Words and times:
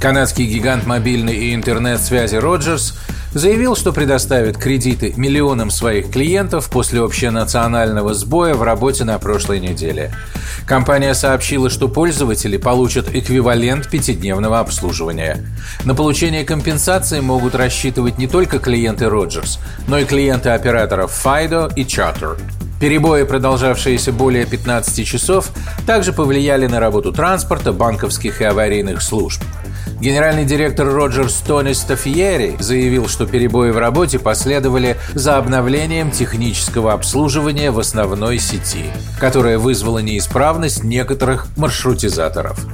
Канадский 0.00 0.46
гигант 0.46 0.86
мобильной 0.86 1.34
и 1.34 1.54
интернет-связи 1.54 2.36
Роджерс 2.36 2.96
заявил, 3.32 3.74
что 3.74 3.92
предоставит 3.92 4.56
кредиты 4.56 5.12
миллионам 5.16 5.70
своих 5.70 6.10
клиентов 6.10 6.70
после 6.70 7.00
общенационального 7.00 8.14
сбоя 8.14 8.54
в 8.54 8.62
работе 8.62 9.02
на 9.04 9.18
прошлой 9.18 9.58
неделе. 9.58 10.14
Компания 10.66 11.14
сообщила, 11.14 11.68
что 11.68 11.88
пользователи 11.88 12.56
получат 12.58 13.12
эквивалент 13.12 13.90
пятидневного 13.90 14.60
обслуживания. 14.60 15.44
На 15.84 15.96
получение 15.96 16.44
компенсации 16.44 17.18
могут 17.18 17.56
рассчитывать 17.56 18.18
не 18.18 18.28
только 18.28 18.60
клиенты 18.60 19.06
Rogers, 19.06 19.58
но 19.88 19.98
и 19.98 20.04
клиенты 20.04 20.50
операторов 20.50 21.10
Fido 21.24 21.72
и 21.74 21.82
Charter. 21.82 22.40
Перебои, 22.80 23.24
продолжавшиеся 23.24 24.12
более 24.12 24.46
15 24.46 25.04
часов, 25.04 25.50
также 25.84 26.12
повлияли 26.12 26.68
на 26.68 26.78
работу 26.78 27.12
транспорта, 27.12 27.72
банковских 27.72 28.40
и 28.40 28.44
аварийных 28.44 29.02
служб. 29.02 29.42
Генеральный 30.00 30.44
директор 30.44 30.86
Роджер 30.86 31.28
Тони 31.44 31.72
Стафьери 31.72 32.56
заявил, 32.60 33.08
что 33.08 33.26
перебои 33.26 33.70
в 33.70 33.78
работе 33.78 34.20
последовали 34.20 34.96
за 35.14 35.38
обновлением 35.38 36.12
технического 36.12 36.92
обслуживания 36.92 37.72
в 37.72 37.80
основной 37.80 38.38
сети, 38.38 38.84
которое 39.18 39.58
вызвало 39.58 39.98
неисправность 39.98 40.84
некоторых 40.84 41.48
маршрутизаторов. 41.56 42.64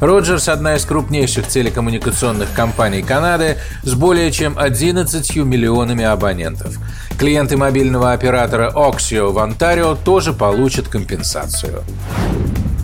Роджерс– 0.00 0.48
одна 0.48 0.76
из 0.76 0.86
крупнейших 0.86 1.48
телекоммуникационных 1.48 2.48
компаний 2.54 3.02
Канады 3.02 3.58
с 3.82 3.92
более 3.92 4.32
чем 4.32 4.58
11 4.58 5.36
миллионами 5.36 6.04
абонентов. 6.04 6.78
Клиенты 7.18 7.58
мобильного 7.58 8.12
оператора 8.12 8.72
Oxio 8.74 9.32
в 9.32 9.38
Онтарио 9.38 9.96
тоже 9.96 10.32
получат 10.32 10.88
компенсацию. 10.88 11.84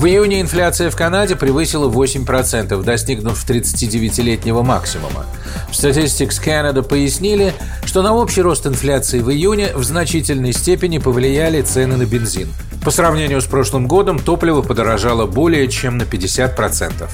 В 0.00 0.06
июне 0.06 0.40
инфляция 0.40 0.88
в 0.88 0.96
Канаде 0.96 1.36
превысила 1.36 1.86
8%, 1.90 2.82
достигнув 2.82 3.44
39-летнего 3.46 4.62
максимума. 4.62 5.26
В 5.68 5.72
Statistics 5.72 6.42
Canada 6.42 6.82
пояснили, 6.82 7.52
что 7.84 8.00
на 8.00 8.14
общий 8.14 8.40
рост 8.40 8.66
инфляции 8.66 9.20
в 9.20 9.30
июне 9.30 9.74
в 9.74 9.84
значительной 9.84 10.54
степени 10.54 10.96
повлияли 10.96 11.60
цены 11.60 11.98
на 11.98 12.06
бензин. 12.06 12.48
По 12.82 12.90
сравнению 12.90 13.42
с 13.42 13.44
прошлым 13.44 13.86
годом 13.86 14.18
топливо 14.18 14.62
подорожало 14.62 15.26
более 15.26 15.68
чем 15.68 15.98
на 15.98 16.04
50%. 16.04 17.06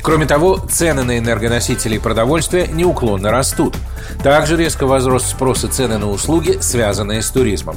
Кроме 0.00 0.26
того, 0.26 0.56
цены 0.70 1.02
на 1.02 1.18
энергоносители 1.18 1.96
и 1.96 1.98
продовольствие 1.98 2.68
неуклонно 2.68 3.32
растут. 3.32 3.74
Также 4.22 4.56
резко 4.56 4.86
возрос 4.86 5.24
спрос 5.24 5.64
и 5.64 5.66
цены 5.66 5.98
на 5.98 6.08
услуги, 6.08 6.58
связанные 6.60 7.22
с 7.22 7.30
туризмом. 7.30 7.74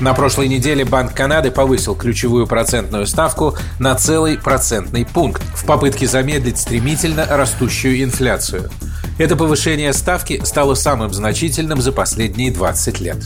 На 0.00 0.14
прошлой 0.14 0.46
неделе 0.46 0.84
Банк 0.84 1.12
Канады 1.12 1.50
повысил 1.50 1.96
ключевую 1.96 2.46
процентную 2.46 3.06
ставку 3.06 3.56
на 3.80 3.96
целый 3.96 4.38
процентный 4.38 5.04
пункт 5.04 5.42
в 5.56 5.64
попытке 5.64 6.06
замедлить 6.06 6.58
стремительно 6.58 7.26
растущую 7.28 8.02
инфляцию. 8.04 8.70
Это 9.18 9.34
повышение 9.34 9.92
ставки 9.92 10.40
стало 10.44 10.74
самым 10.74 11.12
значительным 11.12 11.80
за 11.82 11.90
последние 11.90 12.52
20 12.52 13.00
лет. 13.00 13.16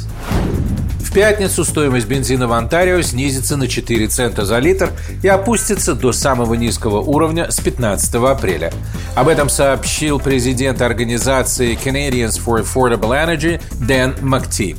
В 1.01 1.13
пятницу 1.13 1.63
стоимость 1.63 2.09
бензина 2.09 2.49
в 2.49 2.53
Онтарио 2.53 3.03
снизится 3.03 3.59
на 3.59 3.69
4 3.69 4.07
цента 4.07 4.47
за 4.47 4.59
литр 4.59 4.91
и 5.23 5.29
опустится 5.29 5.95
до 5.95 6.13
самого 6.13 6.55
низкого 6.55 7.01
уровня 7.01 7.51
с 7.51 7.61
15 7.61 8.15
апреля. 8.15 8.73
Об 9.15 9.29
этом 9.29 9.51
сообщил 9.51 10.19
президент 10.19 10.81
организации 10.81 11.77
Canadians 11.77 12.41
for 12.43 12.65
Affordable 12.65 13.11
Energy 13.11 13.61
Дэн 13.87 14.17
Мактиг. 14.23 14.79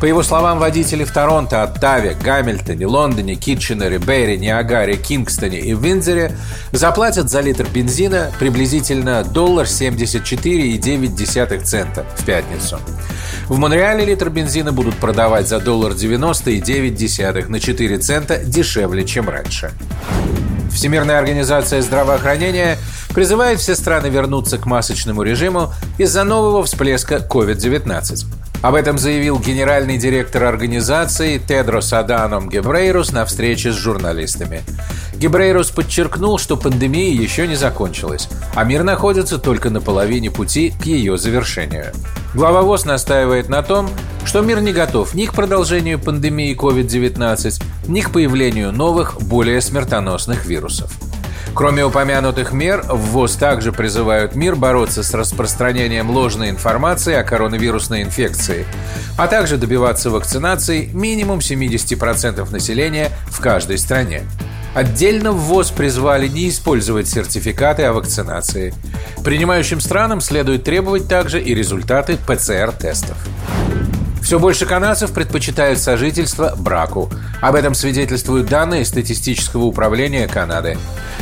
По 0.00 0.04
его 0.04 0.22
словам, 0.22 0.58
водители 0.58 1.04
в 1.04 1.12
Торонто, 1.12 1.62
Оттаве, 1.62 2.16
Гамильтоне, 2.22 2.86
Лондоне, 2.86 3.34
Китченере, 3.34 3.98
Берри, 3.98 4.38
Ниагаре, 4.38 4.96
Кингстоне 4.96 5.60
и 5.60 5.74
Виндзоре 5.74 6.36
заплатят 6.72 7.30
за 7.30 7.40
литр 7.40 7.66
бензина 7.72 8.30
приблизительно 8.38 9.24
доллар 9.24 9.66
74,9 9.66 11.62
цента 11.62 12.04
в 12.16 12.24
пятницу. 12.24 12.78
В 13.48 13.58
Монреале 13.58 14.04
литр 14.04 14.28
бензина 14.28 14.72
будут 14.72 14.96
продавать 14.96 15.48
за 15.48 15.60
доллар 15.60 15.92
90,9 15.92 17.48
на 17.48 17.60
4 17.60 17.98
цента 17.98 18.38
дешевле, 18.38 19.04
чем 19.04 19.28
раньше. 19.28 19.70
Всемирная 20.70 21.18
организация 21.18 21.80
здравоохранения 21.80 22.76
призывает 23.14 23.60
все 23.60 23.74
страны 23.74 24.08
вернуться 24.08 24.58
к 24.58 24.66
масочному 24.66 25.22
режиму 25.22 25.72
из-за 25.96 26.22
нового 26.24 26.64
всплеска 26.64 27.16
COVID-19. 27.16 28.26
Об 28.62 28.74
этом 28.74 28.98
заявил 28.98 29.38
генеральный 29.38 29.98
директор 29.98 30.44
организации 30.44 31.38
Тедрос 31.38 31.92
Аданом 31.92 32.48
Гебрейрус 32.48 33.12
на 33.12 33.24
встрече 33.24 33.72
с 33.72 33.76
журналистами. 33.76 34.62
Гебрейрус 35.14 35.70
подчеркнул, 35.70 36.38
что 36.38 36.56
пандемия 36.56 37.12
еще 37.12 37.46
не 37.46 37.54
закончилась, 37.54 38.28
а 38.54 38.64
мир 38.64 38.82
находится 38.82 39.38
только 39.38 39.70
на 39.70 39.80
половине 39.80 40.30
пути 40.30 40.74
к 40.80 40.84
ее 40.86 41.16
завершению. 41.16 41.92
Глава 42.34 42.62
ВОЗ 42.62 42.84
настаивает 42.84 43.48
на 43.48 43.62
том, 43.62 43.88
что 44.24 44.40
мир 44.40 44.60
не 44.60 44.72
готов 44.72 45.14
ни 45.14 45.26
к 45.26 45.32
продолжению 45.32 45.98
пандемии 45.98 46.54
COVID-19, 46.56 47.62
ни 47.88 48.00
к 48.00 48.10
появлению 48.10 48.72
новых, 48.72 49.20
более 49.22 49.60
смертоносных 49.60 50.44
вирусов. 50.46 50.92
Кроме 51.56 51.86
упомянутых 51.86 52.52
мер, 52.52 52.82
в 52.82 53.12
ВОЗ 53.12 53.36
также 53.36 53.72
призывают 53.72 54.34
мир 54.34 54.56
бороться 54.56 55.02
с 55.02 55.14
распространением 55.14 56.10
ложной 56.10 56.50
информации 56.50 57.14
о 57.14 57.24
коронавирусной 57.24 58.02
инфекции, 58.02 58.66
а 59.16 59.26
также 59.26 59.56
добиваться 59.56 60.10
вакцинации 60.10 60.90
минимум 60.92 61.38
70% 61.38 62.52
населения 62.52 63.10
в 63.28 63.40
каждой 63.40 63.78
стране. 63.78 64.24
Отдельно 64.74 65.32
в 65.32 65.38
ВОЗ 65.38 65.70
призвали 65.70 66.28
не 66.28 66.50
использовать 66.50 67.08
сертификаты 67.08 67.84
о 67.84 67.94
вакцинации. 67.94 68.74
Принимающим 69.24 69.80
странам 69.80 70.20
следует 70.20 70.62
требовать 70.62 71.08
также 71.08 71.40
и 71.40 71.54
результаты 71.54 72.18
ПЦР-тестов. 72.18 73.16
Все 74.26 74.40
больше 74.40 74.66
канадцев 74.66 75.12
предпочитают 75.12 75.78
сожительство 75.78 76.54
браку. 76.58 77.08
Об 77.40 77.54
этом 77.54 77.74
свидетельствуют 77.74 78.48
данные 78.48 78.84
статистического 78.84 79.64
управления 79.64 80.26
Канады. 80.26 80.78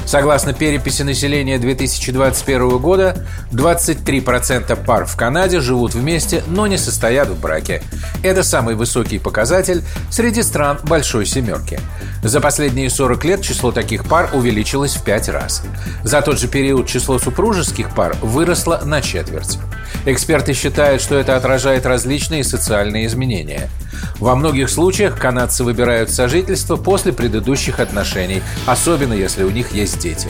Согласно 0.06 0.52
переписи 0.52 1.02
населения 1.02 1.58
2021 1.58 2.78
года, 2.78 3.16
23% 3.52 4.84
пар 4.84 5.06
в 5.06 5.16
Канаде 5.16 5.60
живут 5.60 5.94
вместе, 5.94 6.42
но 6.46 6.66
не 6.66 6.76
состоят 6.76 7.28
в 7.28 7.40
браке. 7.40 7.82
Это 8.22 8.42
самый 8.42 8.74
высокий 8.74 9.18
показатель 9.18 9.82
среди 10.10 10.42
стран 10.42 10.78
Большой 10.84 11.26
Семерки. 11.26 11.80
За 12.22 12.40
последние 12.40 12.90
40 12.90 13.24
лет 13.24 13.42
число 13.42 13.72
таких 13.72 14.04
пар 14.04 14.30
увеличилось 14.32 14.94
в 14.94 15.04
5 15.04 15.28
раз. 15.30 15.62
За 16.04 16.22
тот 16.22 16.38
же 16.38 16.48
период 16.48 16.86
число 16.86 17.18
супружеских 17.18 17.94
пар 17.94 18.16
выросло 18.20 18.80
на 18.84 19.00
четверть. 19.00 19.58
Эксперты 20.06 20.52
считают, 20.52 21.00
что 21.00 21.16
это 21.16 21.36
отражает 21.36 21.86
различные 21.86 22.44
социальные 22.44 23.06
изменения. 23.06 23.70
Во 24.18 24.34
многих 24.34 24.70
случаях 24.70 25.18
канадцы 25.18 25.64
выбирают 25.64 26.10
сожительство 26.10 26.76
после 26.76 27.12
предыдущих 27.12 27.80
отношений, 27.80 28.42
особенно 28.66 29.12
если 29.12 29.44
у 29.44 29.50
них 29.50 29.72
есть 29.72 29.98
дети. 29.98 30.28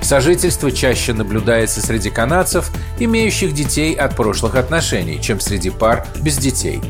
Сожительство 0.00 0.70
чаще 0.70 1.12
наблюдается 1.12 1.80
среди 1.80 2.10
канадцев, 2.10 2.70
имеющих 2.98 3.54
детей 3.54 3.94
от 3.94 4.16
прошлых 4.16 4.54
отношений, 4.54 5.20
чем 5.20 5.40
среди 5.40 5.70
пар 5.70 6.06
без 6.20 6.36
детей. 6.36 6.80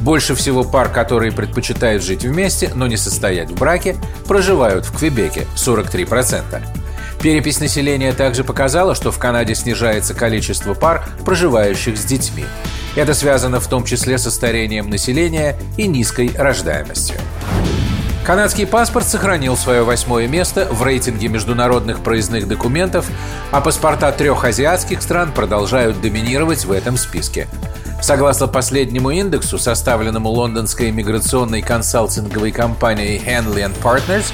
Больше 0.00 0.34
всего 0.34 0.62
пар, 0.62 0.88
которые 0.88 1.32
предпочитают 1.32 2.04
жить 2.04 2.24
вместе, 2.24 2.70
но 2.74 2.86
не 2.86 2.96
состоять 2.96 3.50
в 3.50 3.54
браке, 3.58 3.96
проживают 4.26 4.84
в 4.84 4.96
Квебеке– 4.96 5.46
43%. 5.56 6.62
Перепись 7.20 7.58
населения 7.58 8.12
также 8.12 8.44
показала, 8.44 8.94
что 8.94 9.10
в 9.10 9.18
Канаде 9.18 9.54
снижается 9.54 10.14
количество 10.14 10.74
пар, 10.74 11.04
проживающих 11.24 11.98
с 11.98 12.04
детьми. 12.04 12.44
Это 12.98 13.14
связано 13.14 13.60
в 13.60 13.68
том 13.68 13.84
числе 13.84 14.18
со 14.18 14.28
старением 14.28 14.90
населения 14.90 15.56
и 15.76 15.86
низкой 15.86 16.32
рождаемостью. 16.36 17.14
Канадский 18.26 18.66
паспорт 18.66 19.06
сохранил 19.06 19.56
свое 19.56 19.84
восьмое 19.84 20.26
место 20.26 20.66
в 20.68 20.82
рейтинге 20.82 21.28
международных 21.28 22.00
проездных 22.00 22.48
документов, 22.48 23.06
а 23.52 23.60
паспорта 23.60 24.10
трех 24.10 24.42
азиатских 24.44 25.00
стран 25.00 25.30
продолжают 25.30 26.00
доминировать 26.00 26.64
в 26.64 26.72
этом 26.72 26.96
списке. 26.96 27.46
Согласно 28.02 28.48
последнему 28.48 29.12
индексу, 29.12 29.60
составленному 29.60 30.28
лондонской 30.28 30.90
иммиграционной 30.90 31.62
консалтинговой 31.62 32.50
компанией 32.50 33.22
Henley 33.24 33.70
Partners, 33.80 34.32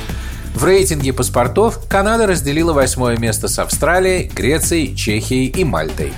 В 0.55 0.65
рейтинге 0.65 1.13
паспортов 1.13 1.81
Канада 1.89 2.27
разделила 2.27 2.73
восьмое 2.73 3.19
место 3.19 3.49
с 3.49 3.59
Австралией, 3.59 4.31
Грецией, 4.33 4.95
Чехией 4.95 5.49
и 5.49 5.65
Мальтой. 5.65 6.15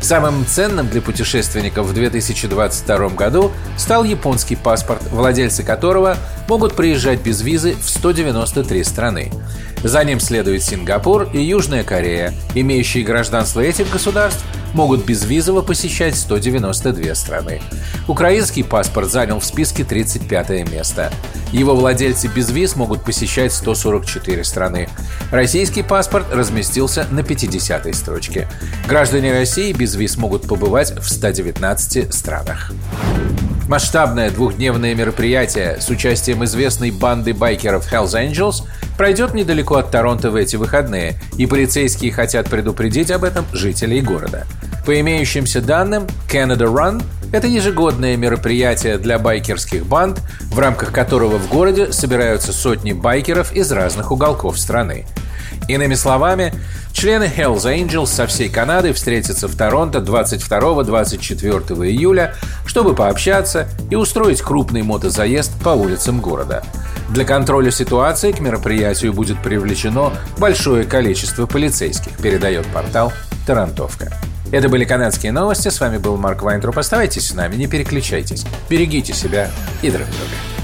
Самым 0.00 0.46
ценным 0.46 0.88
для 0.88 1.02
путешественников 1.02 1.86
в 1.86 1.92
2022 1.94 3.08
году 3.10 3.52
стал 3.76 4.04
японский 4.04 4.56
паспорт, 4.56 5.02
владельцы 5.10 5.62
которого 5.62 6.16
могут 6.48 6.74
приезжать 6.74 7.20
без 7.20 7.42
визы 7.42 7.74
в 7.74 7.88
193 7.88 8.84
страны. 8.84 9.32
За 9.82 10.02
ним 10.02 10.18
следует 10.18 10.62
Сингапур 10.62 11.28
и 11.32 11.40
Южная 11.40 11.84
Корея. 11.84 12.34
Имеющие 12.54 13.04
гражданство 13.04 13.60
этих 13.60 13.90
государств 13.90 14.44
могут 14.74 15.04
безвизово 15.04 15.62
посещать 15.62 16.16
192 16.16 17.14
страны. 17.14 17.62
Украинский 18.06 18.64
паспорт 18.64 19.10
занял 19.10 19.40
в 19.40 19.44
списке 19.44 19.84
35 19.84 20.70
место. 20.70 21.12
Его 21.52 21.74
владельцы 21.74 22.28
без 22.28 22.50
виз 22.50 22.76
могут 22.76 23.04
посещать 23.04 23.52
144 23.52 24.44
страны. 24.44 24.88
Российский 25.30 25.82
паспорт 25.82 26.26
разместился 26.32 27.06
на 27.10 27.22
50 27.22 27.94
строчке. 27.94 28.48
Граждане 28.86 29.32
России 29.32 29.72
без 29.78 29.94
виз 29.94 30.16
могут 30.16 30.46
побывать 30.46 30.92
в 30.98 31.08
119 31.08 32.12
странах. 32.12 32.72
Масштабное 33.68 34.30
двухдневное 34.30 34.94
мероприятие 34.94 35.78
с 35.80 35.90
участием 35.90 36.42
известной 36.44 36.90
банды 36.90 37.34
байкеров 37.34 37.90
Hells 37.92 38.14
Angels 38.14 38.66
пройдет 38.96 39.34
недалеко 39.34 39.76
от 39.76 39.90
Торонто 39.90 40.30
в 40.30 40.36
эти 40.36 40.56
выходные, 40.56 41.20
и 41.36 41.46
полицейские 41.46 42.10
хотят 42.10 42.48
предупредить 42.48 43.10
об 43.10 43.24
этом 43.24 43.44
жителей 43.52 44.00
города. 44.00 44.46
По 44.86 44.98
имеющимся 44.98 45.60
данным, 45.60 46.06
Canada 46.32 46.64
Run– 46.64 47.02
это 47.32 47.46
ежегодное 47.46 48.16
мероприятие 48.16 48.96
для 48.96 49.18
байкерских 49.18 49.84
банд, 49.84 50.22
в 50.50 50.58
рамках 50.58 50.90
которого 50.90 51.36
в 51.36 51.48
городе 51.50 51.92
собираются 51.92 52.54
сотни 52.54 52.94
байкеров 52.94 53.52
из 53.52 53.70
разных 53.70 54.10
уголков 54.12 54.58
страны. 54.58 55.04
Иными 55.68 55.94
словами, 55.94 56.52
члены 56.92 57.24
Hells 57.24 57.64
Angels 57.64 58.06
со 58.06 58.26
всей 58.26 58.48
Канады 58.48 58.94
встретятся 58.94 59.48
в 59.48 59.54
Торонто 59.54 59.98
22-24 59.98 61.86
июля, 61.86 62.34
чтобы 62.66 62.94
пообщаться 62.94 63.68
и 63.90 63.94
устроить 63.94 64.40
крупный 64.40 64.82
мотозаезд 64.82 65.52
по 65.62 65.70
улицам 65.70 66.20
города. 66.20 66.64
Для 67.10 67.24
контроля 67.24 67.70
ситуации 67.70 68.32
к 68.32 68.40
мероприятию 68.40 69.12
будет 69.12 69.42
привлечено 69.42 70.12
большое 70.38 70.84
количество 70.84 71.46
полицейских, 71.46 72.16
передает 72.16 72.66
портал 72.66 73.12
«Тарантовка». 73.46 74.12
Это 74.50 74.70
были 74.70 74.84
канадские 74.84 75.32
новости. 75.32 75.68
С 75.68 75.78
вами 75.78 75.98
был 75.98 76.16
Марк 76.16 76.40
Вайнтруп. 76.42 76.78
Оставайтесь 76.78 77.28
с 77.28 77.34
нами, 77.34 77.56
не 77.56 77.66
переключайтесь. 77.66 78.46
Берегите 78.70 79.12
себя 79.12 79.50
и 79.82 79.90
друг 79.90 80.06
друга. 80.06 80.57